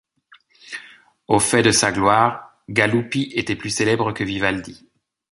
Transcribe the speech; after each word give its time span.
Au 1.27 1.37
faîte 1.37 1.65
de 1.65 1.69
sa 1.71 1.91
gloire, 1.91 2.55
Galuppi 2.67 3.31
était 3.35 3.55
plus 3.55 3.69
célèbre 3.69 4.13
que 4.13 4.23
Vivaldi. 4.23 4.89